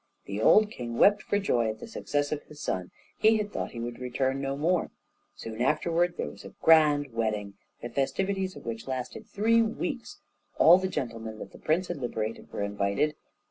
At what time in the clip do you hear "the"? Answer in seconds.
0.25-0.41, 1.79-1.87, 7.83-7.89, 10.79-10.87, 11.51-11.59